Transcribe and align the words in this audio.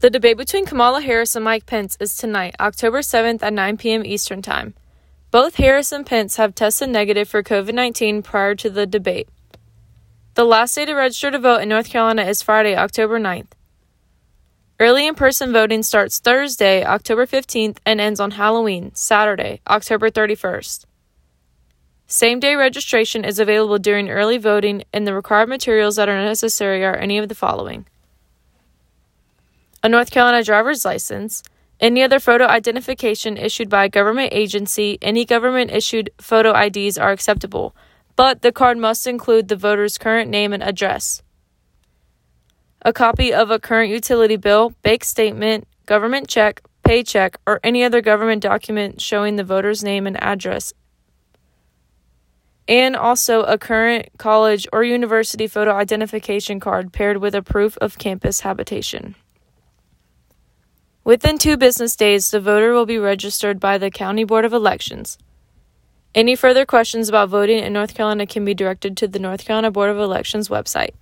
The 0.00 0.10
debate 0.10 0.36
between 0.36 0.64
Kamala 0.64 1.00
Harris 1.00 1.34
and 1.34 1.44
Mike 1.44 1.66
Pence 1.66 1.96
is 1.98 2.16
tonight, 2.16 2.54
October 2.60 3.00
7th 3.00 3.42
at 3.42 3.52
9 3.52 3.76
p.m. 3.78 4.06
Eastern 4.06 4.42
Time. 4.42 4.74
Both 5.32 5.56
Harris 5.56 5.90
and 5.90 6.06
Pence 6.06 6.36
have 6.36 6.54
tested 6.54 6.90
negative 6.90 7.28
for 7.28 7.42
COVID 7.42 7.74
19 7.74 8.22
prior 8.22 8.54
to 8.54 8.70
the 8.70 8.86
debate. 8.86 9.28
The 10.34 10.44
last 10.44 10.76
day 10.76 10.84
to 10.84 10.94
register 10.94 11.32
to 11.32 11.38
vote 11.40 11.62
in 11.62 11.68
North 11.68 11.90
Carolina 11.90 12.22
is 12.22 12.42
Friday, 12.42 12.76
October 12.76 13.18
9th. 13.18 13.50
Early 14.78 15.04
in 15.04 15.16
person 15.16 15.52
voting 15.52 15.82
starts 15.82 16.20
Thursday, 16.20 16.84
October 16.84 17.26
15th, 17.26 17.78
and 17.84 18.00
ends 18.00 18.20
on 18.20 18.30
Halloween, 18.30 18.94
Saturday, 18.94 19.60
October 19.66 20.10
31st. 20.10 20.84
Same 22.06 22.38
day 22.38 22.54
registration 22.54 23.24
is 23.24 23.40
available 23.40 23.80
during 23.80 24.08
early 24.08 24.38
voting, 24.38 24.84
and 24.92 25.08
the 25.08 25.12
required 25.12 25.48
materials 25.48 25.96
that 25.96 26.08
are 26.08 26.24
necessary 26.24 26.84
are 26.84 26.94
any 26.94 27.18
of 27.18 27.28
the 27.28 27.34
following 27.34 27.84
a 29.88 29.90
North 29.90 30.10
Carolina 30.10 30.44
driver's 30.44 30.84
license, 30.84 31.42
any 31.80 32.02
other 32.02 32.20
photo 32.20 32.44
identification 32.44 33.38
issued 33.38 33.70
by 33.70 33.86
a 33.86 33.88
government 33.88 34.34
agency, 34.34 34.98
any 35.00 35.24
government 35.24 35.70
issued 35.70 36.10
photo 36.20 36.52
IDs 36.54 36.98
are 36.98 37.10
acceptable, 37.10 37.74
but 38.14 38.42
the 38.42 38.52
card 38.52 38.76
must 38.76 39.06
include 39.06 39.48
the 39.48 39.56
voter's 39.56 39.96
current 39.96 40.30
name 40.30 40.52
and 40.52 40.62
address. 40.62 41.22
A 42.82 42.92
copy 42.92 43.32
of 43.32 43.50
a 43.50 43.58
current 43.58 43.90
utility 43.90 44.36
bill, 44.36 44.74
bank 44.82 45.04
statement, 45.04 45.66
government 45.86 46.28
check, 46.28 46.60
paycheck, 46.84 47.38
or 47.46 47.58
any 47.64 47.82
other 47.82 48.02
government 48.02 48.42
document 48.42 49.00
showing 49.00 49.36
the 49.36 49.44
voter's 49.44 49.82
name 49.82 50.06
and 50.06 50.22
address. 50.22 50.74
And 52.68 52.94
also 52.94 53.42
a 53.44 53.56
current 53.56 54.10
college 54.18 54.68
or 54.70 54.84
university 54.84 55.46
photo 55.46 55.72
identification 55.72 56.60
card 56.60 56.92
paired 56.92 57.16
with 57.16 57.34
a 57.34 57.40
proof 57.40 57.78
of 57.78 57.96
campus 57.96 58.40
habitation. 58.40 59.14
Within 61.08 61.38
two 61.38 61.56
business 61.56 61.96
days, 61.96 62.30
the 62.30 62.38
voter 62.38 62.74
will 62.74 62.84
be 62.84 62.98
registered 62.98 63.58
by 63.58 63.78
the 63.78 63.90
County 63.90 64.24
Board 64.24 64.44
of 64.44 64.52
Elections. 64.52 65.16
Any 66.14 66.36
further 66.36 66.66
questions 66.66 67.08
about 67.08 67.30
voting 67.30 67.60
in 67.60 67.72
North 67.72 67.94
Carolina 67.94 68.26
can 68.26 68.44
be 68.44 68.52
directed 68.52 68.94
to 68.98 69.08
the 69.08 69.18
North 69.18 69.46
Carolina 69.46 69.70
Board 69.70 69.88
of 69.88 69.96
Elections 69.96 70.50
website. 70.50 70.92